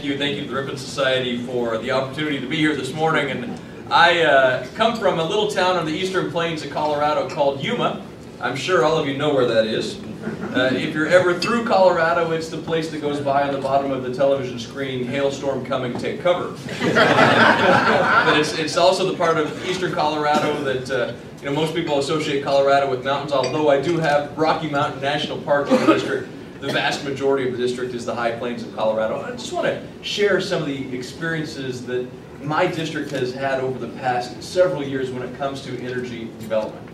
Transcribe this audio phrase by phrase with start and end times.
[0.00, 2.94] Thank you, thank you to the Ripon Society for the opportunity to be here this
[2.94, 3.30] morning.
[3.32, 3.60] And
[3.90, 8.02] I uh, come from a little town on the eastern plains of Colorado called Yuma.
[8.40, 10.00] I'm sure all of you know where that is.
[10.54, 13.90] Uh, if you're ever through Colorado, it's the place that goes by on the bottom
[13.90, 16.52] of the television screen, hailstorm coming, take cover.
[16.80, 21.98] but it's, it's also the part of eastern Colorado that uh, you know most people
[21.98, 26.30] associate Colorado with mountains, although I do have Rocky Mountain National Park in the district.
[26.60, 29.22] The vast majority of the district is the high plains of Colorado.
[29.22, 32.06] I just want to share some of the experiences that
[32.42, 36.86] my district has had over the past several years when it comes to energy development.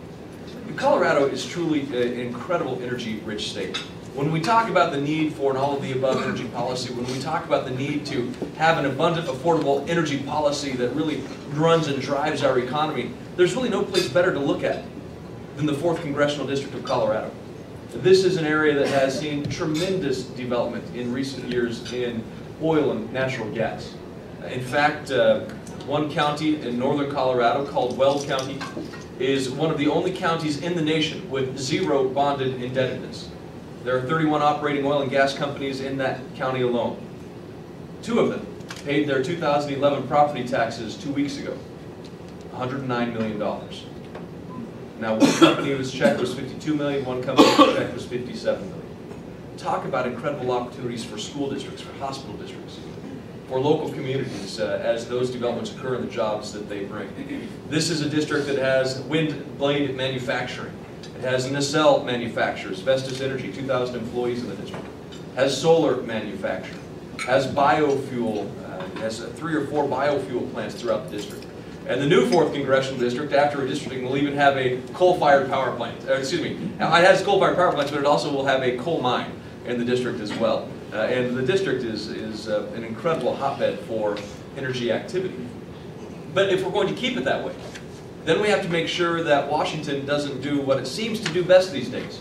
[0.76, 3.76] Colorado is truly an incredible energy-rich state.
[4.14, 7.64] When we talk about the need for an all-of-the-above energy policy, when we talk about
[7.64, 11.22] the need to have an abundant, affordable energy policy that really
[11.54, 14.84] runs and drives our economy, there's really no place better to look at
[15.56, 17.32] than the 4th Congressional District of Colorado.
[17.92, 22.22] This is an area that has seen tremendous development in recent years in
[22.60, 23.94] oil and natural gas.
[24.50, 25.40] In fact, uh,
[25.86, 28.58] one county in northern Colorado called Weld County
[29.20, 33.30] is one of the only counties in the nation with zero bonded indebtedness.
[33.84, 37.00] There are 31 operating oil and gas companies in that county alone.
[38.02, 38.44] Two of them
[38.84, 41.56] paid their 2011 property taxes two weeks ago,
[42.52, 43.40] $109 million.
[44.98, 48.86] Now, one company's check was 52 million, one company's check was 57 million.
[49.58, 52.78] Talk about incredible opportunities for school districts, for hospital districts,
[53.48, 57.08] for local communities uh, as those developments occur and the jobs that they bring.
[57.68, 60.72] This is a district that has wind blade manufacturing.
[61.16, 64.84] It has nacelle manufacturers, Vestas Energy, 2,000 employees in the district.
[65.34, 66.80] Has solar manufacturing.
[67.26, 71.45] Has biofuel, uh, has uh, three or four biofuel plants throughout the district.
[71.88, 75.96] And the new 4th Congressional District, after redistricting, will even have a coal-fired power plant.
[76.08, 79.00] Uh, excuse me, it has coal-fired power plants, but it also will have a coal
[79.00, 79.30] mine
[79.66, 80.68] in the district as well.
[80.92, 84.18] Uh, and the district is, is uh, an incredible hotbed for
[84.56, 85.46] energy activity.
[86.34, 87.54] But if we're going to keep it that way,
[88.24, 91.44] then we have to make sure that Washington doesn't do what it seems to do
[91.44, 92.20] best these days.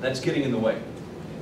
[0.00, 0.82] That's getting in the way.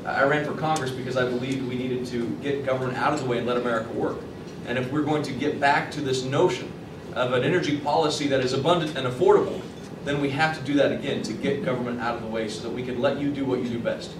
[0.04, 3.26] I ran for Congress because I believed we needed to get government out of the
[3.26, 4.18] way and let America work.
[4.66, 6.70] And if we're going to get back to this notion
[7.16, 9.60] of an energy policy that is abundant and affordable,
[10.04, 12.62] then we have to do that again to get government out of the way so
[12.62, 14.12] that we can let you do what you do best.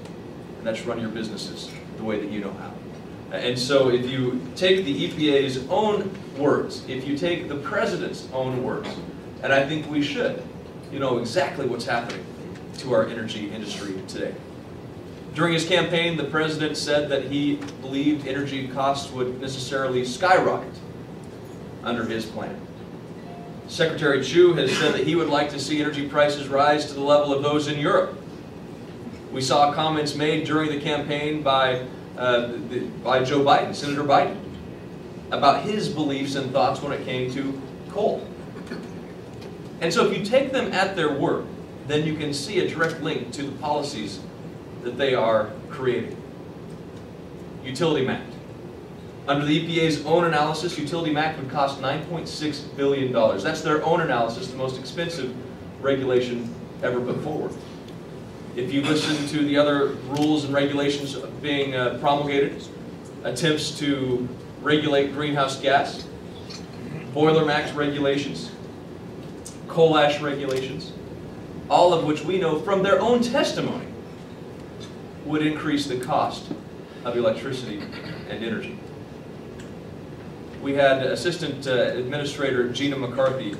[0.59, 2.73] And that's run your businesses the way that you know how.
[3.33, 8.65] And so if you take the EPA's own words, if you take the president's own
[8.65, 8.89] words,
[9.43, 10.43] and I think we should,
[10.91, 12.25] you know exactly what's happening
[12.79, 14.35] to our energy industry today.
[15.35, 20.73] During his campaign, the president said that he believed energy costs would necessarily skyrocket
[21.85, 22.59] under his plan.
[23.69, 27.01] Secretary Chu has said that he would like to see energy prices rise to the
[27.01, 28.17] level of those in Europe.
[29.33, 32.53] We saw comments made during the campaign by, uh,
[33.03, 34.39] by Joe Biden, Senator Biden,
[35.33, 37.61] about his beliefs and thoughts when it came to
[37.91, 38.27] coal.
[39.81, 41.47] And so if you take them at their word,
[41.89, 44.21] then you can see a direct link to the policies
[44.83, 46.17] that they are creating.
[47.65, 48.36] Utility MACT.
[49.29, 53.13] Under the EPA's own analysis, Utility MACT would cost $9.6 billion.
[53.43, 55.35] That's their own analysis, the most expensive
[55.81, 57.53] regulation ever put forward.
[58.55, 62.63] If you listen to the other rules and regulations being uh, promulgated,
[63.25, 64.29] attempts to
[64.63, 66.07] regulate greenhouse gas,
[67.13, 68.53] boiler MACT regulations,
[69.67, 70.93] coal ash regulations,
[71.69, 73.87] all of which we know from their own testimony
[75.25, 76.45] would increase the cost
[77.05, 77.83] of electricity
[78.31, 78.79] and energy.
[80.67, 83.55] We had Assistant uh, Administrator Gina McCarthy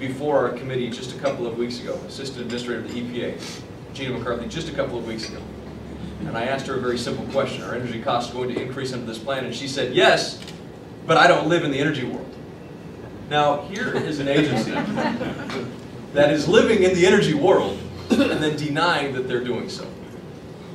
[0.00, 3.62] before our committee just a couple of weeks ago, Assistant Administrator of the EPA.
[3.94, 5.40] Gina McCarthy just a couple of weeks ago.
[6.26, 7.62] And I asked her a very simple question.
[7.62, 9.44] Are energy costs going to increase under this plan?
[9.44, 10.42] And she said, yes,
[11.06, 12.34] but I don't live in the energy world.
[13.30, 14.72] Now, here is an agency
[16.12, 17.78] that is living in the energy world
[18.10, 19.88] and then denying that they're doing so.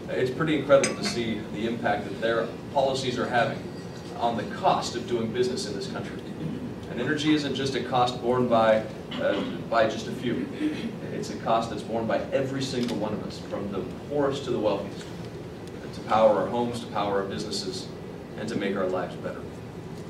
[0.07, 3.61] It's pretty incredible to see the impact that their policies are having
[4.19, 6.17] on the cost of doing business in this country.
[6.89, 8.83] And energy isn't just a cost borne by,
[9.13, 10.47] uh, by just a few.
[11.13, 13.79] It's a cost that's borne by every single one of us, from the
[14.09, 15.05] poorest to the wealthiest,
[15.93, 17.87] to power our homes, to power our businesses,
[18.39, 19.41] and to make our lives better.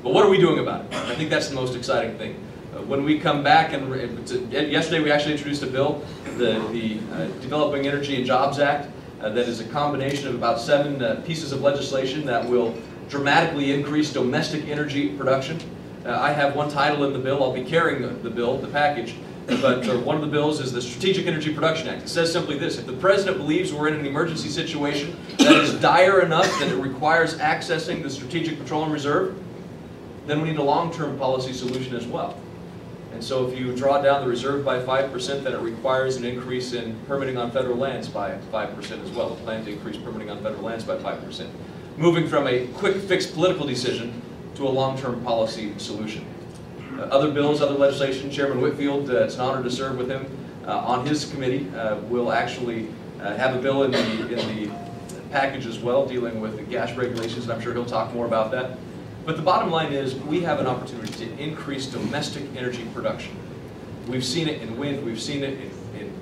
[0.02, 0.94] But what are we doing about it?
[0.94, 2.36] I think that's the most exciting thing.
[2.74, 3.88] Uh, when we come back, and
[4.52, 6.04] yesterday we actually introduced a bill,
[6.36, 8.90] the, the uh, Developing Energy and Jobs Act,
[9.20, 12.74] uh, that is a combination of about seven uh, pieces of legislation that will
[13.08, 15.58] dramatically increase domestic energy production.
[16.04, 18.68] Uh, I have one title in the bill, I'll be carrying the, the bill, the
[18.68, 19.14] package,
[19.46, 22.02] but uh, one of the bills is the Strategic Energy Production Act.
[22.02, 25.74] It says simply this, if the President believes we're in an emergency situation that is
[25.80, 29.36] dire enough that it requires accessing the Strategic Petroleum Reserve,
[30.26, 32.38] then we need a long-term policy solution as well.
[33.12, 36.72] And so if you draw down the reserve by 5%, then it requires an increase
[36.72, 40.42] in permitting on federal lands by 5% as well, a plan to increase permitting on
[40.42, 41.48] federal lands by 5%.
[41.96, 44.20] Moving from a quick fix political decision
[44.56, 46.24] to a long-term policy solution.
[46.98, 50.26] Uh, other bills, other legislation, Chairman Whitfield, uh, it's an honor to serve with him
[50.66, 51.70] uh, on his committee.
[51.70, 52.88] Uh, will actually
[53.20, 54.70] uh, have a bill in the, in the
[55.30, 58.50] package as well dealing with the gas regulations, and I'm sure he'll talk more about
[58.50, 58.76] that.
[59.24, 63.36] But the bottom line is we have an opportunity to increase domestic energy production.
[64.08, 66.12] We've seen it in wind, we've seen it in, in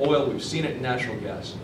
[0.00, 1.54] oil, we've seen it in natural gas.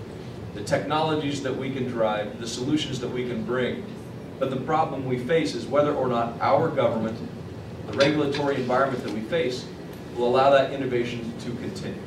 [0.54, 3.84] The technologies that we can drive, the solutions that we can bring.
[4.38, 7.18] But the problem we face is whether or not our government,
[7.86, 9.66] the regulatory environment that we face,
[10.16, 12.00] will allow that innovation to continue.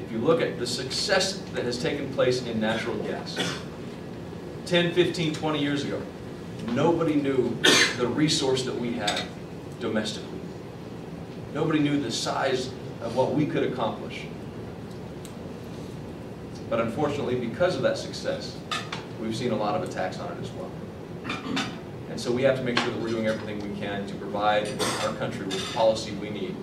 [0.00, 3.38] If you look at the success that has taken place in natural gas,
[4.66, 6.00] 10, 15, 20 years ago,
[6.68, 7.56] nobody knew
[7.96, 9.22] the resource that we had
[9.80, 10.28] domestically.
[11.52, 12.70] Nobody knew the size
[13.02, 14.26] of what we could accomplish.
[16.70, 18.56] But unfortunately, because of that success,
[19.20, 20.70] we've seen a lot of attacks on it as well.
[22.08, 24.68] And so we have to make sure that we're doing everything we can to provide
[25.02, 26.54] our country with the policy we need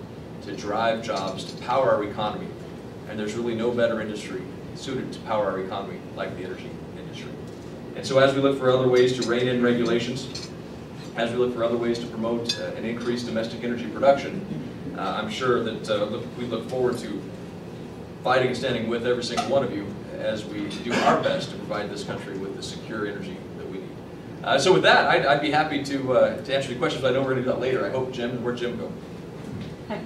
[0.42, 2.48] to drive jobs, to power our economy.
[3.10, 4.40] And there's really no better industry
[4.76, 7.30] suited to power our economy like the energy industry.
[7.94, 10.50] And so as we look for other ways to rein in regulations,
[11.16, 14.46] as we look for other ways to promote uh, an increased domestic energy production,
[14.96, 17.20] uh, I'm sure that uh, look, we look forward to
[18.22, 19.86] fighting and standing with every single one of you
[20.18, 23.78] as we do our best to provide this country with the secure energy that we
[23.78, 23.88] need.
[24.42, 27.04] Uh, so with that, I'd, I'd be happy to, uh, to answer your questions.
[27.04, 27.86] I know we're going to do that later.
[27.86, 28.92] I hope Jim, where'd Jim go?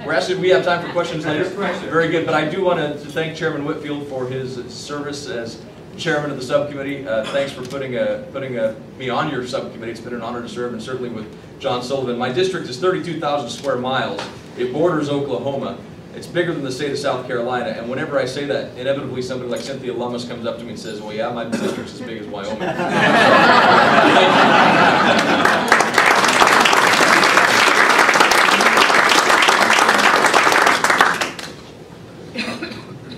[0.07, 1.45] We're asking, we have time for questions later.
[1.45, 5.61] Very good, but I do want to thank Chairman Whitfield for his service as
[5.97, 7.07] chairman of the subcommittee.
[7.07, 9.91] Uh, thanks for putting a, putting a, me on your subcommittee.
[9.91, 11.27] It's been an honor to serve, and certainly with
[11.59, 12.17] John Sullivan.
[12.17, 14.21] My district is 32,000 square miles.
[14.57, 15.79] It borders Oklahoma.
[16.15, 19.51] It's bigger than the state of South Carolina, and whenever I say that, inevitably somebody
[19.51, 22.21] like Cynthia Lummis comes up to me and says, well, yeah, my district's as big
[22.21, 22.59] as Wyoming.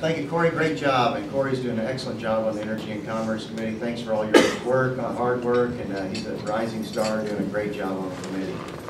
[0.05, 0.51] Thank you, Cory.
[0.51, 1.17] Great job.
[1.17, 3.77] And Cory's doing an excellent job on the Energy and Commerce Committee.
[3.77, 7.43] Thanks for all your work, uh, hard work, and uh, he's a rising star doing
[7.43, 8.84] a great job on the committee.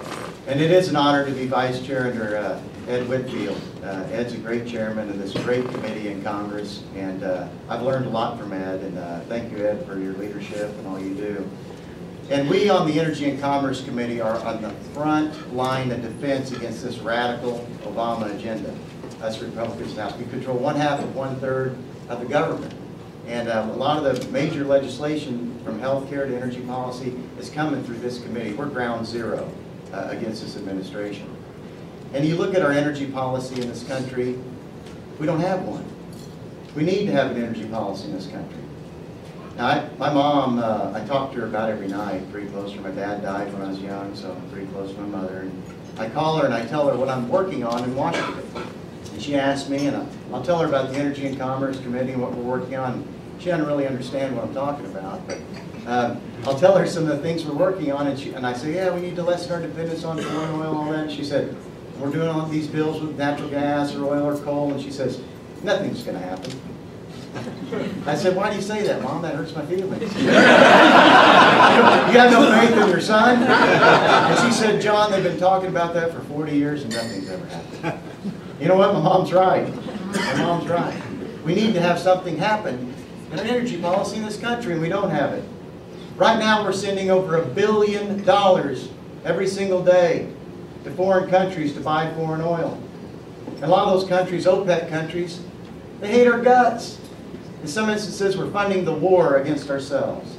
[0.46, 3.58] And it is an honor to be vice chair under uh, Ed Whitfield.
[3.82, 8.05] Uh, Ed's a great chairman of this great committee in Congress, and uh, I've learned
[8.05, 11.14] a lot from Ed, and uh, thank you, Ed, for your leadership and all you
[11.14, 11.50] do.
[12.29, 16.52] And we on the Energy and Commerce Committee are on the front line of defense
[16.52, 18.75] against this radical Obama agenda.
[19.23, 21.75] Us Republicans now, we control one half of one third
[22.11, 22.75] of the government.
[23.26, 27.49] And uh, a lot of the major legislation from health care to energy policy is
[27.49, 28.52] coming through this committee.
[28.52, 29.50] We're ground zero
[29.94, 31.29] uh, against this administration.
[32.12, 34.38] And you look at our energy policy in this country,
[35.19, 35.85] we don't have one.
[36.75, 38.58] We need to have an energy policy in this country.
[39.56, 42.79] Now, I, my mom, uh, I talk to her about every night, pretty close to
[42.79, 42.88] her.
[42.88, 45.41] My dad died when I was young, so I'm pretty close to my mother.
[45.41, 45.62] And
[45.97, 48.44] I call her and I tell her what I'm working on in Washington.
[49.12, 52.23] And she asks me, and I'll tell her about the Energy and Commerce Committee and
[52.23, 53.07] what we're working on.
[53.38, 55.38] She doesn't really understand what I'm talking about, but
[55.87, 58.53] um, I'll tell her some of the things we're working on, and, she, and I
[58.53, 61.05] say, yeah, we need to lessen our dependence on foreign oil and all that.
[61.05, 61.57] And she said,
[61.99, 65.23] we're doing all these bills with natural gas or oil or coal, and she says,
[65.63, 66.53] nothing's going to happen.
[68.07, 69.23] I said, why do you say that, Mom?
[69.23, 70.01] That hurts my feelings.
[70.17, 70.29] you
[72.19, 73.43] have no faith in your son?
[73.43, 77.47] And she said, John, they've been talking about that for 40 years and nothing's ever
[77.47, 78.01] happened.
[78.61, 78.93] You know what?
[78.93, 79.69] My mom's right.
[80.15, 80.95] My mom's right.
[81.45, 82.95] We need to have something happen
[83.33, 85.45] in an energy policy in this country, and we don't have it.
[86.16, 88.88] Right now, we're sending over a billion dollars
[89.25, 90.33] every single day
[90.85, 92.80] to foreign countries to buy foreign oil.
[93.56, 95.40] And a lot of those countries, OPEC countries,
[96.00, 97.00] they hate our guts.
[97.62, 100.37] In some instances, we're funding the war against ourselves.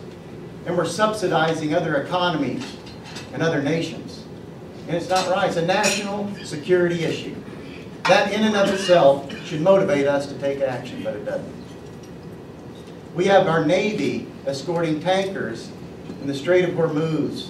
[0.65, 2.63] And we're subsidizing other economies
[3.33, 4.23] and other nations.
[4.87, 5.47] And it's not right.
[5.47, 7.35] It's a national security issue.
[8.03, 11.53] That in and of itself should motivate us to take action, but it doesn't.
[13.13, 15.69] We have our Navy escorting tankers
[16.21, 17.49] in the Strait of Hormuz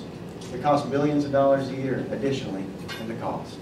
[0.51, 2.63] that cost billions of dollars a year additionally
[3.01, 3.57] in the cost.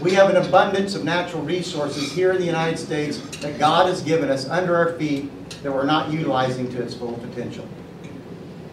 [0.00, 4.02] We have an abundance of natural resources here in the United States that God has
[4.02, 5.30] given us under our feet
[5.62, 7.68] that we're not utilizing to its full potential.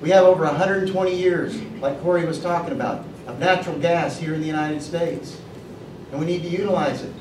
[0.01, 4.39] We have over 120 years, like Cory was talking about, of natural gas here in
[4.39, 5.42] the United States.
[6.12, 7.13] And we need to utilize it.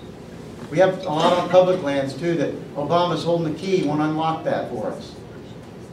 [0.71, 4.45] We have a lot on public lands too that Obama's holding the key, won't unlock
[4.45, 5.16] that for us.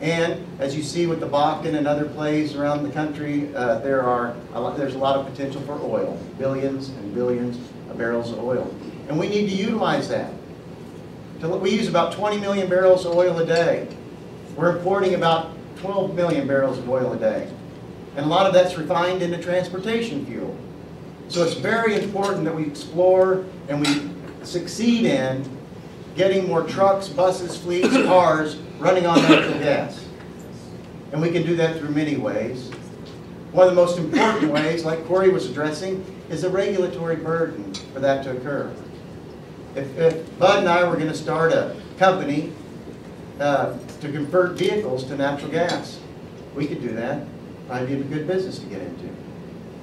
[0.03, 4.03] And as you see with the Bakken and other plays around the country, uh, there
[4.03, 7.55] are a lot, there's a lot of potential for oil, billions and billions
[7.89, 8.69] of barrels of oil.
[9.07, 10.33] And we need to utilize that.
[11.41, 13.87] We use about 20 million barrels of oil a day.
[14.57, 17.49] We're importing about 12 million barrels of oil a day.
[18.17, 20.57] And a lot of that's refined into transportation fuel.
[21.29, 24.09] So it's very important that we explore and we
[24.45, 25.49] succeed in
[26.17, 30.05] getting more trucks, buses, fleets, cars running on natural gas.
[31.13, 32.69] And we can do that through many ways.
[33.51, 37.99] One of the most important ways, like Cory was addressing, is a regulatory burden for
[38.01, 38.73] that to occur.
[39.75, 42.51] If, if Bud and I were going to start a company
[43.39, 45.99] uh, to convert vehicles to natural gas,
[46.53, 47.25] we could do that.
[47.67, 49.09] Probably be a good business to get into.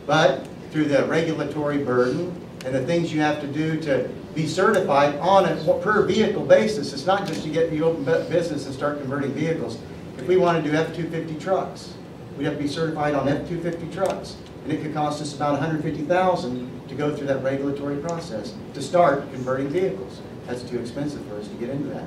[0.06, 5.16] But through the regulatory burden and the things you have to do to be certified
[5.16, 9.00] on a per vehicle basis, it's not just to get the open business and start
[9.00, 9.78] converting vehicles.
[10.18, 11.94] If we want to do F-250 trucks,
[12.36, 14.36] we'd have to be certified on F-250 trucks.
[14.64, 19.30] And it could cost us about 150,000 to go through that regulatory process to start
[19.32, 20.20] converting vehicles.
[20.46, 22.04] That's too expensive for us to get into that.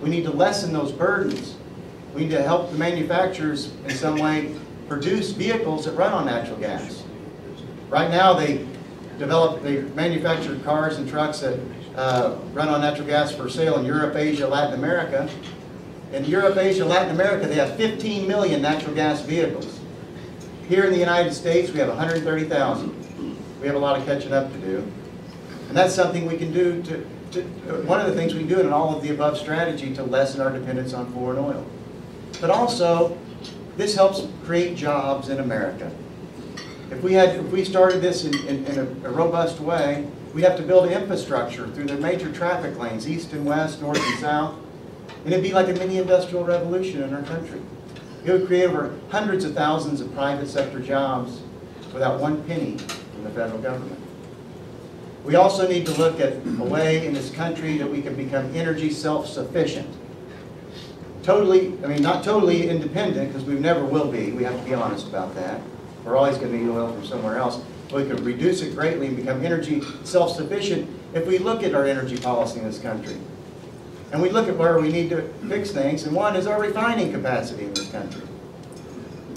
[0.00, 1.56] We need to lessen those burdens.
[2.14, 4.54] We need to help the manufacturers in some way
[4.88, 7.02] produce vehicles that run on natural gas.
[7.88, 8.66] Right now, they
[9.18, 11.58] develop, they manufactured cars and trucks that
[11.96, 15.28] uh, run on natural gas for sale in Europe, Asia, Latin America.
[16.12, 19.80] In Europe, Asia, Latin America, they have 15 million natural gas vehicles.
[20.68, 23.38] Here in the United States, we have 130,000.
[23.60, 24.92] We have a lot of catching up to do.
[25.68, 27.42] And that's something we can do to, to,
[27.86, 30.40] one of the things we can do in all of the above strategy to lessen
[30.40, 31.66] our dependence on foreign oil.
[32.40, 33.16] But also,
[33.76, 35.90] this helps create jobs in America.
[36.92, 40.44] If we had, if we started this in, in, in a, a robust way, we'd
[40.44, 44.54] have to build infrastructure through the major traffic lanes, east and west, north and south.
[45.24, 47.62] And it'd be like a mini industrial revolution in our country.
[48.24, 51.40] It would create over hundreds of thousands of private sector jobs
[51.94, 53.98] without one penny from the federal government.
[55.24, 58.54] We also need to look at a way in this country that we can become
[58.54, 59.88] energy self-sufficient.
[61.22, 64.74] Totally, I mean, not totally independent, because we never will be, we have to be
[64.74, 65.60] honest about that.
[66.04, 67.62] We're always going to need oil from somewhere else.
[67.92, 72.16] We could reduce it greatly and become energy self-sufficient if we look at our energy
[72.16, 73.16] policy in this country.
[74.12, 77.12] And we look at where we need to fix things, and one is our refining
[77.12, 78.22] capacity in this country.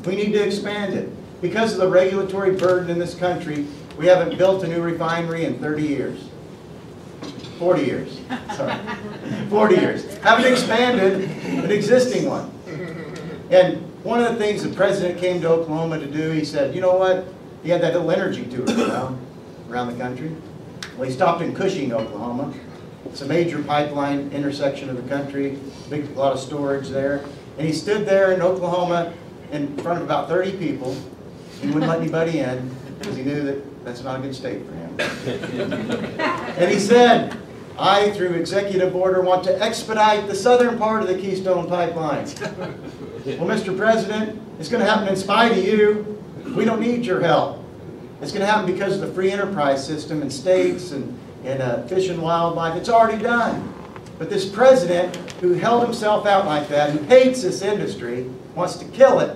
[0.06, 1.10] We need to expand it.
[1.42, 3.68] Because of the regulatory burden in this country,
[3.98, 6.20] we haven't built a new refinery in 30 years.
[7.60, 8.20] 40 years,
[8.56, 8.76] sorry.
[9.50, 10.18] 40 years.
[10.18, 11.30] Haven't expanded
[11.64, 12.52] an existing one.
[13.50, 16.80] And one of the things the president came to Oklahoma to do, he said, you
[16.80, 17.26] know what?
[17.64, 19.20] He had that little energy tour around,
[19.68, 20.36] around the country.
[20.96, 22.54] Well, he stopped in Cushing, Oklahoma.
[23.06, 25.58] It's a major pipeline intersection of the country,
[25.90, 27.26] big, a lot of storage there.
[27.58, 29.12] And he stood there in Oklahoma
[29.52, 30.96] in front of about 30 people.
[31.60, 32.70] He wouldn't let anybody in
[33.00, 34.96] because he knew that that's not a good state for him.
[36.58, 37.36] And he said,
[37.78, 42.28] I, through executive order, want to expedite the southern part of the Keystone Pipeline.
[43.26, 43.76] Well, Mr.
[43.76, 46.22] President, it's going to happen in spite of you.
[46.56, 47.60] We don't need your help.
[48.22, 51.88] It's going to happen because of the free enterprise system and states and, and uh,
[51.88, 52.76] fish and wildlife.
[52.76, 53.74] It's already done.
[54.20, 58.86] But this president, who held himself out like that, who hates this industry, wants to
[58.86, 59.36] kill it,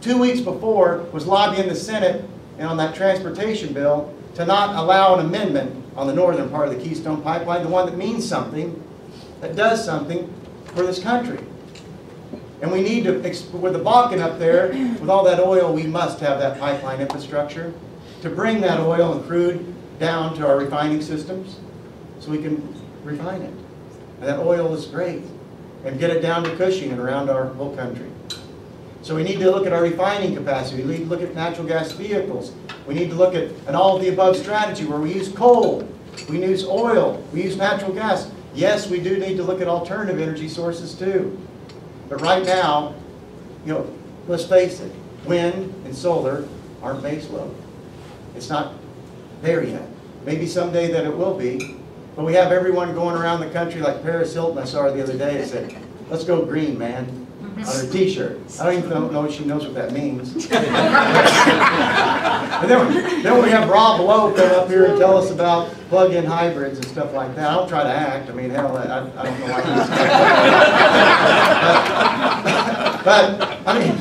[0.00, 2.24] two weeks before was lobbying the Senate
[2.56, 6.74] and on that transportation bill to not allow an amendment on the northern part of
[6.74, 8.82] the Keystone Pipeline, the one that means something,
[9.42, 10.32] that does something
[10.74, 11.38] for this country.
[12.64, 13.12] And we need to,
[13.58, 14.68] with the Bakken up there,
[14.98, 17.74] with all that oil, we must have that pipeline infrastructure
[18.22, 21.60] to bring that oil and crude down to our refining systems
[22.20, 22.56] so we can
[23.02, 23.52] refine it.
[24.18, 25.24] And that oil is great.
[25.84, 28.10] And get it down to Cushing and around our whole country.
[29.02, 30.84] So we need to look at our refining capacity.
[30.84, 32.54] We need to look at natural gas vehicles.
[32.86, 35.86] We need to look at an all of the above strategy where we use coal,
[36.30, 38.30] we use oil, we use natural gas.
[38.54, 41.38] Yes, we do need to look at alternative energy sources too.
[42.14, 42.94] But right now,
[43.66, 43.90] you know,
[44.28, 44.92] let's face it,
[45.24, 46.46] wind and solar
[46.80, 47.52] aren't base load.
[48.36, 48.74] It's not
[49.42, 49.88] there yet.
[50.24, 51.74] Maybe someday that it will be.
[52.14, 55.02] But we have everyone going around the country like Paris Hilton I saw her the
[55.02, 55.76] other day and said,
[56.08, 57.23] let's go green, man
[57.58, 58.40] on her t-shirt.
[58.60, 60.32] I don't even know, know if she knows what that means.
[60.50, 60.50] and
[62.70, 66.78] then, then we have Rob Lowe come up here and tell us about plug-in hybrids
[66.78, 67.50] and stuff like that.
[67.50, 68.28] I don't try to act.
[68.30, 69.88] I mean, hell, I, I don't know why he's
[73.04, 73.96] but, but, I mean,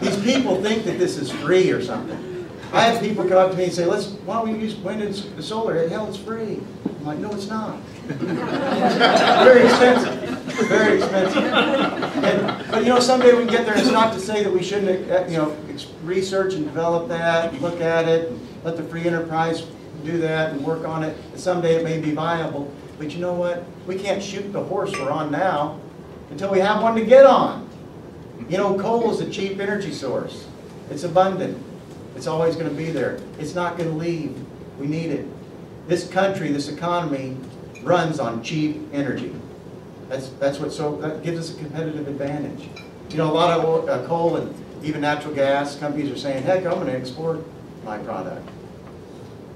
[0.00, 2.48] these people think that this is free or something.
[2.72, 5.02] I have people come up to me and say, let's, why don't we use wind
[5.02, 5.88] and solar?
[5.88, 6.60] Hell, it's free.
[6.84, 7.78] I'm like, no, it's not.
[8.08, 10.14] Very expensive.
[10.68, 11.44] Very expensive.
[11.44, 14.62] And- But you know, someday we can get there, it's not to say that we
[14.62, 15.56] shouldn't, uh, you know,
[16.04, 19.62] research and develop that, look at it, and let the free enterprise
[20.04, 21.16] do that and work on it.
[21.36, 23.64] Someday it may be viable, but you know what?
[23.86, 25.78] We can't shoot the horse we're on now
[26.30, 27.68] until we have one to get on.
[28.48, 30.44] You know, coal is a cheap energy source.
[30.90, 31.56] It's abundant.
[32.16, 33.18] It's always gonna be there.
[33.38, 34.36] It's not gonna leave.
[34.80, 35.26] We need it.
[35.86, 37.36] This country, this economy
[37.84, 39.34] runs on cheap energy.
[40.08, 42.68] That's, that's what, so, that gives us a competitive advantage.
[43.10, 46.66] You know, a lot of uh, coal and even natural gas companies are saying, heck,
[46.66, 47.40] I'm gonna export
[47.84, 48.48] my product.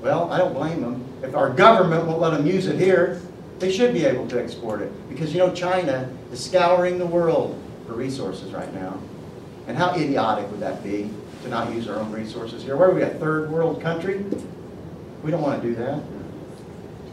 [0.00, 1.04] Well, I don't blame them.
[1.23, 3.20] If our government won't let them use it here,
[3.58, 5.08] they should be able to export it.
[5.08, 8.99] Because you know, China is scouring the world for resources right now.
[9.66, 11.11] And how idiotic would that be
[11.42, 12.76] to not use our own resources here?
[12.76, 14.25] Where are we, a third world country?
[15.23, 16.00] We don't want to do that.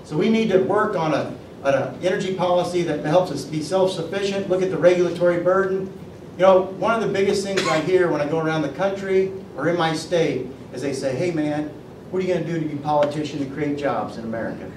[0.05, 4.49] So we need to work on a, an energy policy that helps us be self-sufficient,
[4.49, 5.91] look at the regulatory burden.
[6.37, 9.31] You know, one of the biggest things I hear when I go around the country
[9.57, 11.69] or in my state is they say, hey man,
[12.11, 14.71] what are you going to do to be a politician to create jobs in America?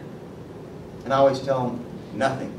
[1.04, 2.52] And I always tell them, nothing.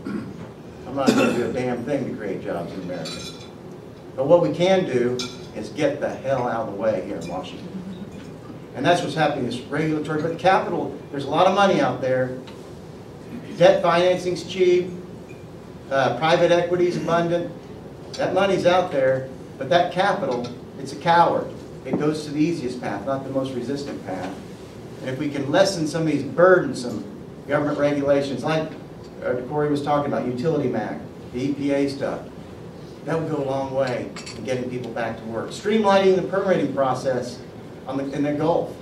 [0.88, 3.34] I'm not going to do a damn thing to create jobs in America.
[4.16, 5.18] But what we can do
[5.56, 7.68] is get the hell out of the way here in Washington.
[8.76, 12.38] And that's what's happening, this regulatory, but capital, there's a lot of money out there.
[13.60, 14.90] Debt financing's cheap,
[15.92, 17.52] uh, private equity's abundant.
[18.14, 20.48] That money's out there, but that capital,
[20.80, 21.46] it's a coward.
[21.84, 24.34] It goes to the easiest path, not the most resistant path.
[25.02, 27.04] And if we can lessen some of these burdensome
[27.50, 28.72] government regulations, like
[29.26, 31.02] uh, Cory was talking about, utility MACT,
[31.34, 32.22] the EPA stuff,
[33.04, 35.50] that would go a long way in getting people back to work.
[35.50, 37.42] Streamlining the permitting process
[37.86, 38.74] the, in the Gulf,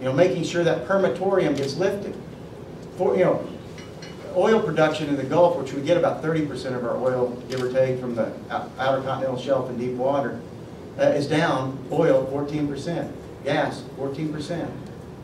[0.00, 2.16] you know, making sure that permatorium gets lifted.
[2.96, 3.53] For, you know,
[4.36, 7.72] oil production in the Gulf, which we get about 30% of our oil, give or
[7.72, 10.40] take, from the outer continental shelf and deep water,
[10.98, 13.12] uh, is down, oil 14%,
[13.44, 14.68] gas 14%.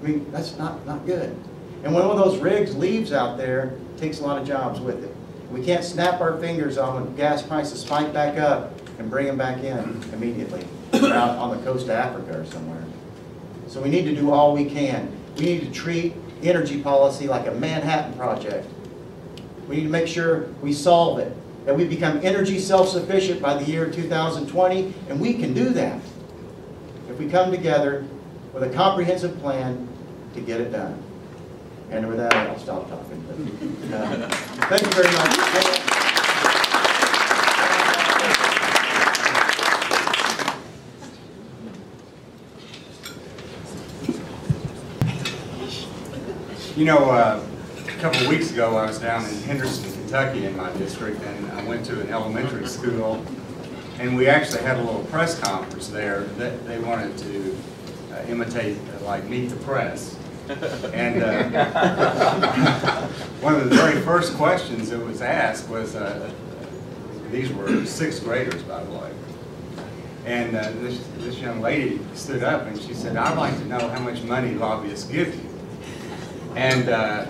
[0.02, 1.36] I mean, that's not, not good.
[1.82, 4.80] And when one of those rigs leaves out there, it takes a lot of jobs
[4.80, 5.14] with it.
[5.50, 9.36] We can't snap our fingers on when gas prices spike back up and bring them
[9.36, 10.66] back in immediately.
[10.92, 12.84] Out on the coast of Africa or somewhere.
[13.68, 15.16] So we need to do all we can.
[15.36, 18.66] We need to treat energy policy like a Manhattan Project.
[19.70, 21.32] We need to make sure we solve it,
[21.64, 26.00] that we become energy self-sufficient by the year 2020, and we can do that
[27.08, 28.04] if we come together
[28.52, 29.86] with a comprehensive plan
[30.34, 31.00] to get it done.
[31.92, 33.24] And with that, I'll stop talking.
[33.92, 34.28] But, uh,
[34.66, 35.36] Thank you very much.
[46.76, 47.40] You know, uh,
[48.00, 51.62] couple of weeks ago, I was down in Henderson, Kentucky in my district, and I
[51.66, 53.22] went to an elementary school,
[53.98, 57.58] and we actually had a little press conference there that they wanted to
[58.10, 60.16] uh, imitate, uh, like, Meet the Press.
[60.48, 63.06] And uh,
[63.42, 66.32] one of the very first questions that was asked was, uh,
[67.30, 69.12] these were sixth graders, by the way.
[70.24, 73.90] And uh, this, this young lady stood up and she said, I'd like to know
[73.90, 75.50] how much money lobbyists give you.
[76.56, 77.26] And uh,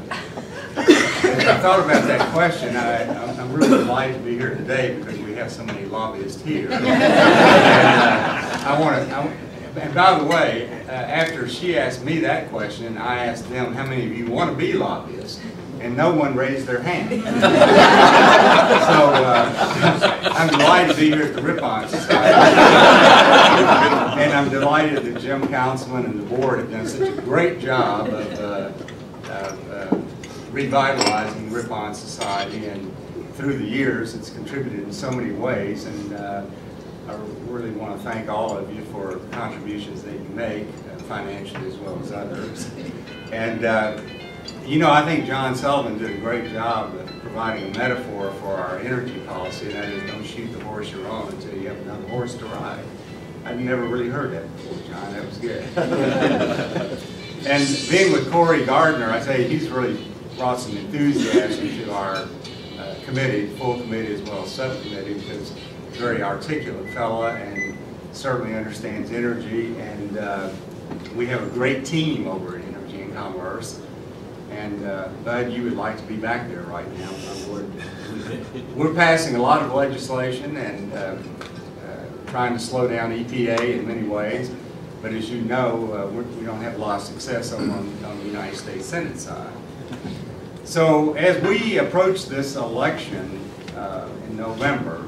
[1.39, 5.19] I thought about that question, I, I'm I'm really delighted to be here today because
[5.19, 6.71] we have so many lobbyists here.
[6.73, 12.51] And, uh, I want to, and by the way, uh, after she asked me that
[12.51, 15.41] question, I asked them, how many of you want to be lobbyists?
[15.81, 17.11] And no one raised their hand.
[18.81, 22.35] So uh, I'm delighted to be here at the Ripon Society.
[24.21, 28.09] And I'm delighted that Jim Conzelman and the board have done such a great job
[28.09, 28.73] of uh,
[29.31, 29.97] of, uh,
[30.53, 32.95] revitalizing Ripon Society, and
[33.35, 36.45] through the years, it's contributed in so many ways, and uh,
[37.09, 37.15] I
[37.47, 41.77] really want to thank all of you for contributions that you make, uh, financially as
[41.77, 42.71] well as others.
[43.33, 44.01] And, uh,
[44.67, 48.55] you know, I think John Sullivan did a great job of providing a metaphor for
[48.55, 51.79] our energy policy, and that is don't shoot the horse you're on until you have
[51.79, 52.85] another horse to ride.
[53.45, 56.99] I've never really heard that before, John, that was good.
[57.47, 59.97] And being with Cory Gardner, I say he's really
[60.41, 62.15] brought some enthusiasm to our
[62.79, 67.77] uh, committee, full committee as well as subcommittee, because he's a very articulate fella and
[68.13, 69.79] certainly understands energy.
[69.79, 70.51] And uh,
[71.15, 73.83] we have a great team over at Energy and Commerce.
[74.51, 77.11] And uh, Bud, you would like to be back there right now.
[78.75, 81.17] We're passing a lot of legislation and uh, uh,
[82.29, 84.51] trying to slow down EPA in many ways.
[85.03, 88.25] But as you know, uh, we're- don't have a lot of success on, on the
[88.25, 89.53] United States Senate side.
[90.71, 95.05] So as we approach this election uh, in November,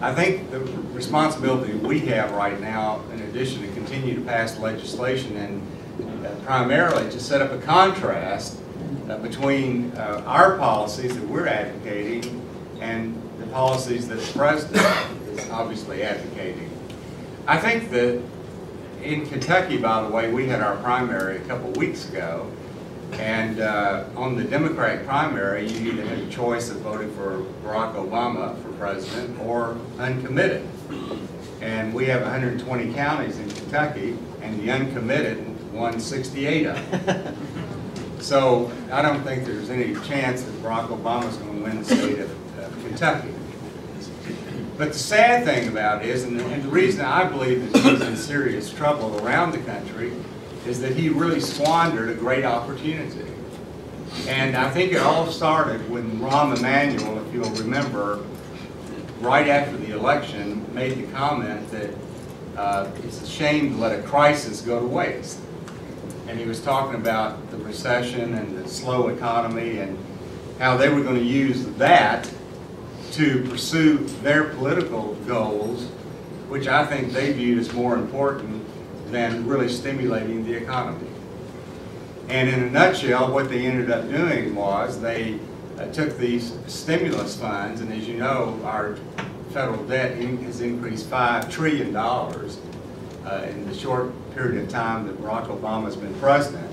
[0.00, 5.36] I think the responsibility we have right now, in addition to continue to pass legislation
[5.36, 8.60] and uh, primarily to set up a contrast
[9.10, 12.40] uh, between uh, our policies that we're advocating
[12.80, 14.86] and the policies that the president
[15.28, 16.70] is obviously advocating.
[17.48, 18.22] I think that
[19.02, 22.48] in Kentucky, by the way, we had our primary a couple weeks ago,
[23.12, 27.94] and uh, on the Democratic primary, you either had a choice of voting for Barack
[27.94, 30.66] Obama for president or uncommitted.
[31.60, 37.36] And we have 120 counties in Kentucky, and the uncommitted won 68 of them.
[38.18, 42.18] So I don't think there's any chance that Barack Obama's going to win the state
[42.18, 43.32] of of Kentucky.
[44.76, 47.82] But the sad thing about it is, and the, and the reason I believe that
[47.82, 50.12] he's in serious trouble around the country,
[50.66, 53.30] is that he really squandered a great opportunity.
[54.26, 58.24] And I think it all started when Rahm Emanuel, if you'll remember,
[59.20, 61.90] right after the election, made the comment that
[62.56, 65.38] uh, it's a shame to let a crisis go to waste.
[66.26, 69.96] And he was talking about the recession and the slow economy and
[70.58, 72.28] how they were going to use that
[73.12, 75.84] to pursue their political goals,
[76.48, 78.65] which I think they viewed as more important
[79.10, 81.08] than really stimulating the economy.
[82.28, 85.38] And in a nutshell, what they ended up doing was they
[85.78, 88.96] uh, took these stimulus funds, and as you know, our
[89.50, 95.18] federal debt in- has increased $5 trillion uh, in the short period of time that
[95.20, 96.70] Barack Obama's been president.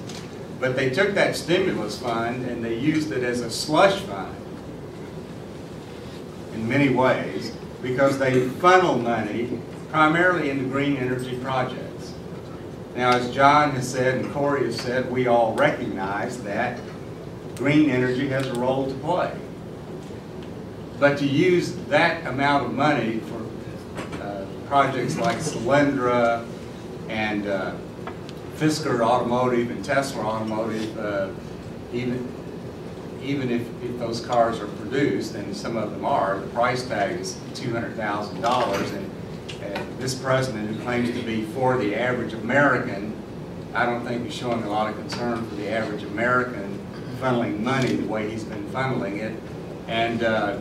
[0.60, 4.36] But they took that stimulus fund and they used it as a slush fund
[6.54, 11.83] in many ways because they funnel money primarily into green energy projects.
[12.96, 16.80] Now, as John has said and Cory has said, we all recognize that
[17.56, 19.36] green energy has a role to play.
[21.00, 26.48] But to use that amount of money for uh, projects like Solyndra
[27.10, 27.76] and uh,
[28.58, 31.30] Fisker Automotive and Tesla Automotive, uh,
[31.92, 32.32] even
[33.24, 37.20] even if, if those cars are produced, and some of them are, the price tag
[37.20, 38.94] is $200,000.
[38.94, 39.12] And,
[39.64, 43.14] and this president, who claims to be for the average American,
[43.74, 46.80] I don't think is showing a lot of concern for the average American
[47.20, 49.34] funneling money the way he's been funneling it.
[49.88, 50.60] And uh,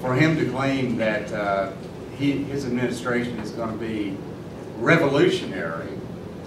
[0.00, 1.72] for him to claim that uh,
[2.16, 4.16] he, his administration is going to be
[4.78, 5.90] revolutionary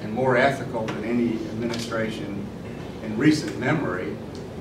[0.02, 2.48] and more ethical than any administration
[3.04, 4.16] in recent memory,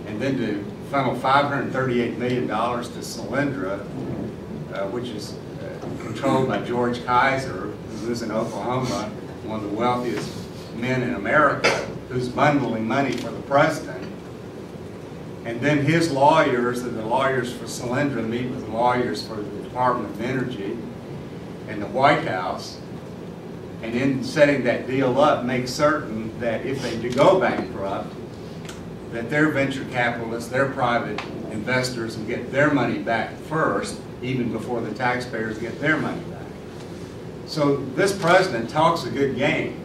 [0.07, 3.81] and then to funnel $538 million to Solyndra,
[4.75, 5.37] uh, which is uh,
[6.13, 9.09] controlled by George Kaiser, who lives in Oklahoma,
[9.45, 10.29] one of the wealthiest
[10.75, 11.69] men in America,
[12.09, 14.05] who's bundling money for the president.
[15.45, 20.13] And then his lawyers, and the lawyers for Solyndra meet with lawyers for the Department
[20.13, 20.77] of Energy
[21.69, 22.81] and the White House,
[23.83, 28.13] and in setting that deal up, make certain that if they do go bankrupt,
[29.13, 34.81] that their venture capitalists, their private investors will get their money back first, even before
[34.81, 36.47] the taxpayers get their money back.
[37.47, 39.83] So this president talks a good game.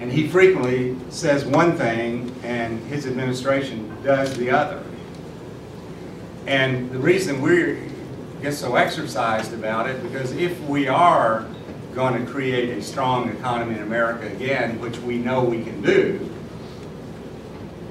[0.00, 4.82] And he frequently says one thing and his administration does the other.
[6.46, 7.90] And the reason we
[8.40, 11.46] get so exercised about it, because if we are
[11.94, 16.30] going to create a strong economy in America again, which we know we can do,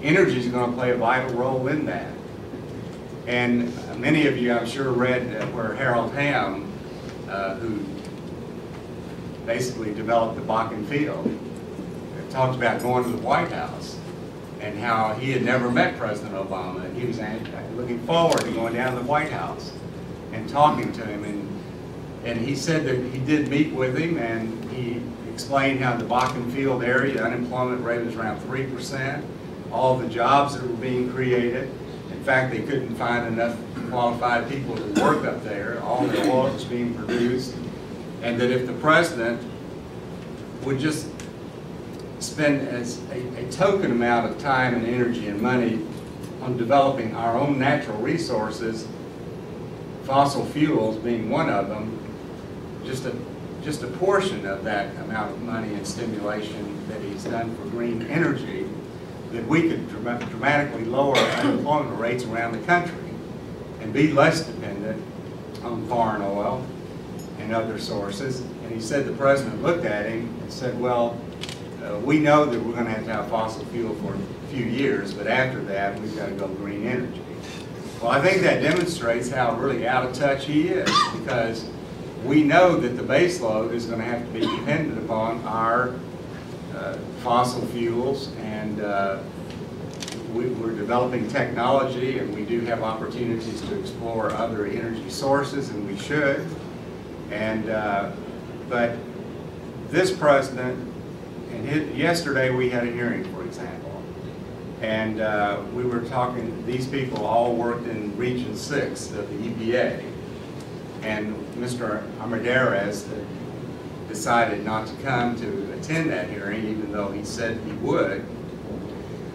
[0.02, 2.12] energy is going to play a vital role in that.
[3.30, 6.68] And many of you, I'm sure, read where Harold Hamm,
[7.30, 7.86] uh, who
[9.46, 11.30] basically developed the Bakken Field,
[12.32, 14.00] talked about going to the White House
[14.62, 16.84] and how he had never met President Obama.
[16.86, 17.20] And he was
[17.76, 19.74] looking forward to going down to the White House
[20.34, 21.24] and talking to him.
[21.24, 21.62] And,
[22.26, 26.52] and he said that he did meet with him and he explained how the Bakken
[26.52, 29.24] Field area, the unemployment rate was around 3%
[29.72, 31.72] all the jobs that were being created.
[32.20, 33.58] In fact, they couldn't find enough
[33.90, 35.82] qualified people to work up there.
[35.82, 37.56] All the oil was being produced.
[38.22, 39.42] And that if the president
[40.64, 41.08] would just
[42.20, 45.80] spend as a, a token amount of time and energy and money
[46.42, 48.86] on developing our own natural resources,
[50.04, 51.98] fossil fuels being one of them,
[52.84, 53.16] just a,
[53.64, 58.02] just a portion of that amount of money and stimulation that he's done for green
[58.08, 58.69] energy,
[59.32, 62.96] that we could dramatically lower unemployment rates around the country
[63.82, 65.04] and be less dependent
[65.64, 66.66] on foreign oil
[67.40, 68.42] and other sources.
[68.42, 71.20] And he said the president looked at him and said, well,
[71.84, 75.14] uh, we know that we're gonna have to have fossil fuel for a few years,
[75.14, 77.22] but after that, we've gotta go green energy.
[78.02, 80.90] Well, I think that demonstrates how really out of touch he is,
[81.20, 81.70] because
[82.26, 85.94] we know that the base load is gonna have to be dependent upon our
[87.22, 89.20] fossil fuels, and uh,
[90.34, 95.88] we, we're developing technology, and we do have opportunities to explore other energy sources, and
[95.88, 96.46] we should.
[97.32, 98.12] And, uh,
[98.68, 98.98] but
[99.90, 100.78] this president,
[101.52, 104.04] and his, yesterday we had a hearing, for example,
[104.82, 110.04] and uh, we were talking, these people all worked in Region 6 of the EPA,
[111.02, 112.02] and Mr.
[112.20, 113.08] Armendariz
[114.10, 118.26] decided not to come to attend that hearing, even though he said he would.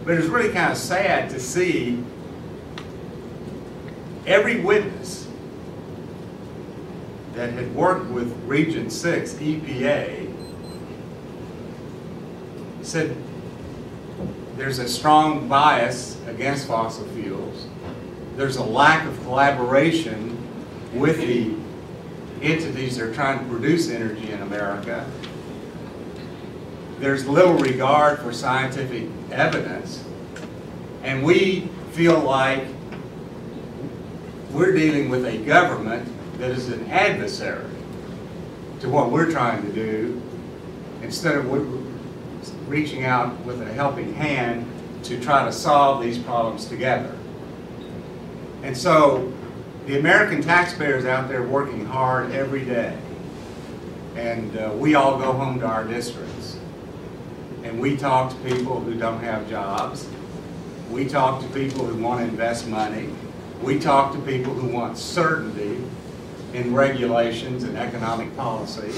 [0.04, 2.04] But it was really kind of sad to see
[4.26, 5.28] every witness
[7.32, 10.30] that had worked with Region 6 EPA
[12.82, 13.16] said
[14.56, 17.66] there's a strong bias against fossil fuels.
[18.36, 20.38] There's a lack of collaboration
[20.92, 21.54] with the
[22.44, 25.08] entities that are trying to produce energy in America.
[26.98, 30.04] There's little regard for scientific evidence.
[31.02, 32.66] And we feel like
[34.50, 37.70] we're dealing with a government that is an adversary
[38.80, 40.20] to what we're trying to do
[41.02, 44.66] instead of reaching out with a helping hand
[45.04, 47.16] to try to solve these problems together.
[48.62, 49.32] And so
[49.86, 52.96] the American taxpayers out there working hard every day.
[54.16, 56.58] And uh, we all go home to our districts.
[57.64, 60.08] And we talk to people who don't have jobs.
[60.90, 63.10] We talk to people who want to invest money.
[63.62, 65.82] We talk to people who want certainty
[66.54, 68.92] in regulations and economic policy.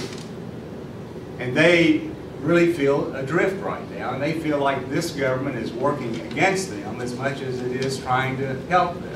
[1.38, 6.20] And they really feel adrift right now, and they feel like this government is working
[6.20, 9.15] against them as much as it is trying to help them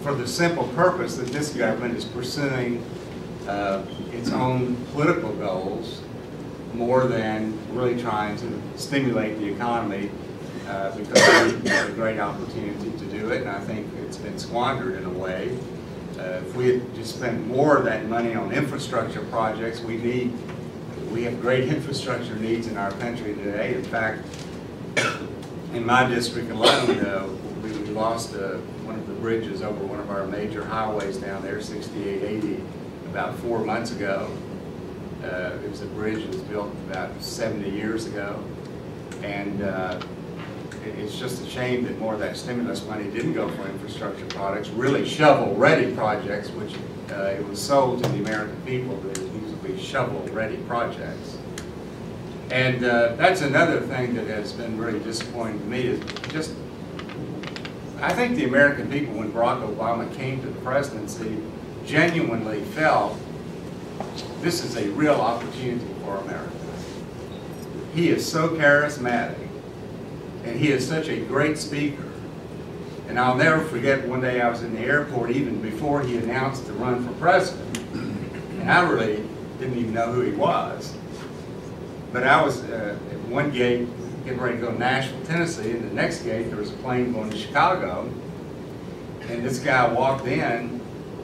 [0.00, 2.84] for the simple purpose that this government is pursuing
[3.48, 3.82] uh,
[4.12, 6.02] its own political goals
[6.74, 10.10] more than really trying to stimulate the economy
[10.68, 14.38] uh, because we have a great opportunity to do it, and I think it's been
[14.38, 15.58] squandered in a way.
[16.18, 20.32] Uh, if we had just spent more of that money on infrastructure projects, we need,
[21.10, 23.74] we have great infrastructure needs in our country today.
[23.74, 24.26] In fact,
[25.72, 27.28] in my district alone, uh,
[27.88, 31.60] we, lost uh, one of the bridges over one of our major highways down there,
[31.60, 32.62] 6880,
[33.06, 34.30] about four months ago.
[35.22, 38.42] Uh, it was a bridge that was built about 70 years ago.
[39.22, 40.00] And uh,
[40.84, 44.26] it, it's just a shame that more of that stimulus money didn't go for infrastructure
[44.26, 46.74] projects, really shovel-ready projects, which
[47.10, 51.38] uh, it was sold to the American people that these would be shovel-ready projects.
[52.50, 56.54] And uh, that's another thing that has been really disappointing to me is just
[58.00, 61.42] I think the American people, when Barack Obama came to the presidency,
[61.84, 63.18] genuinely felt
[64.40, 66.52] this is a real opportunity for America.
[67.94, 69.48] He is so charismatic,
[70.44, 72.04] and he is such a great speaker.
[73.08, 76.66] And I'll never forget one day I was in the airport even before he announced
[76.66, 77.78] to run for president.
[78.60, 79.24] And I really
[79.58, 80.94] didn't even know who he was.
[82.12, 83.88] But I was uh, at one gate
[84.28, 87.14] getting ready to go to Nashville, Tennessee, and the next gate there was a plane
[87.14, 88.12] going to Chicago,
[89.22, 90.82] and this guy walked in,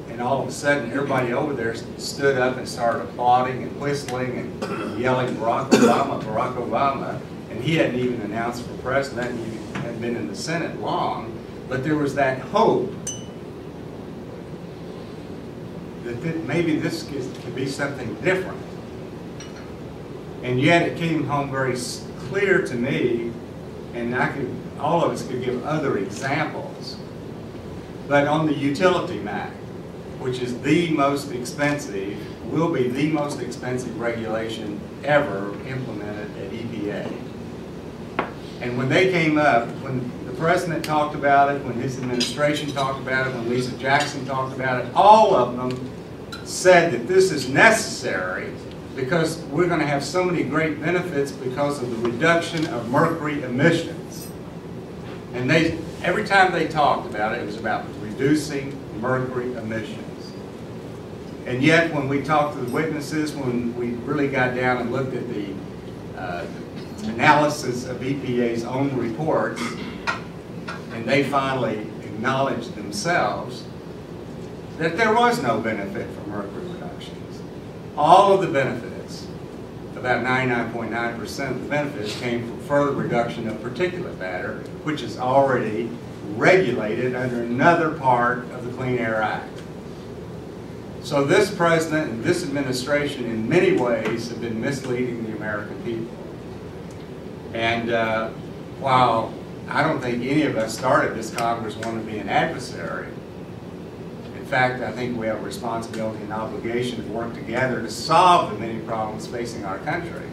[0.08, 4.38] and all of a sudden everybody over there stood up and started applauding and whistling
[4.38, 10.00] and yelling Barack Obama, Barack Obama, and he hadn't even announced for president, he hadn't
[10.00, 11.38] been in the Senate long,
[11.68, 12.90] but there was that hope
[16.04, 18.62] that maybe this could be something different.
[20.42, 21.76] And yet it came home very
[22.28, 23.32] clear to me,
[23.94, 26.96] and I could, all of us could give other examples,
[28.08, 29.54] but on the utility MACT,
[30.18, 32.18] which is the most expensive,
[32.52, 37.12] will be the most expensive regulation ever implemented at EPA.
[38.60, 43.00] And when they came up, when the president talked about it, when his administration talked
[43.00, 45.90] about it, when Lisa Jackson talked about it, all of them
[46.44, 48.52] said that this is necessary
[48.94, 53.42] because we're going to have so many great benefits because of the reduction of mercury
[53.42, 54.28] emissions.
[55.32, 60.32] And they, every time they talked about it, it was about reducing mercury emissions.
[61.46, 65.14] And yet, when we talked to the witnesses, when we really got down and looked
[65.14, 65.52] at the
[66.16, 66.46] uh,
[67.02, 69.60] analysis of EPA's own reports,
[70.92, 73.64] and they finally acknowledged themselves
[74.78, 76.63] that there was no benefit from mercury
[77.96, 79.26] all of the benefits,
[79.96, 85.88] about 99.9% of the benefits came from further reduction of particulate matter, which is already
[86.36, 89.48] regulated under another part of the Clean Air Act.
[91.02, 96.16] So this president and this administration in many ways have been misleading the American people.
[97.54, 98.30] And uh,
[98.80, 99.32] while
[99.68, 103.08] I don't think any of us started this Congress wanting to be an adversary,
[104.44, 108.52] in fact, I think we have a responsibility and obligation to work together to solve
[108.52, 110.28] the many problems facing our country.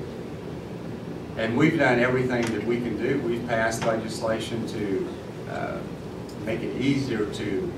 [1.38, 3.21] And we've done everything that we can do.
[3.21, 5.10] We've passed legislation to
[5.50, 5.78] uh,
[6.43, 7.74] make it easier to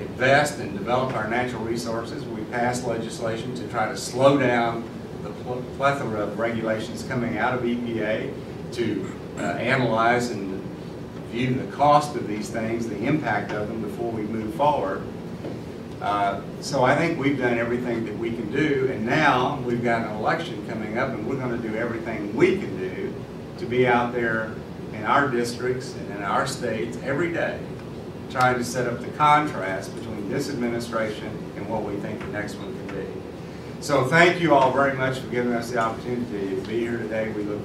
[0.00, 2.24] invest and develop our natural resources.
[2.24, 4.88] We passed legislation to try to slow down
[5.22, 8.32] the pl- plethora of regulations coming out of EPA,
[8.72, 10.62] to uh, analyze and
[11.30, 15.02] view the cost of these things, the impact of them before we move forward.
[16.04, 20.06] Uh, So I think we've done everything that we can do, and now we've got
[20.06, 23.12] an election coming up, and we're gonna do everything we can do
[23.58, 24.50] to be out there
[24.92, 27.58] in our districts and in our states every day,
[28.30, 32.54] trying to set up the contrast between this administration and what we think the next
[32.56, 33.06] one can be.
[33.80, 37.30] So thank you all very much for giving us the opportunity to be here today.
[37.36, 37.60] We look,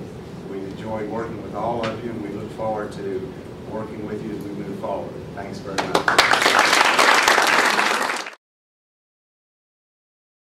[0.52, 3.34] we enjoyed working with all of you, and we look forward to
[3.72, 5.12] working with you as we move forward.
[5.36, 6.69] Thanks very much.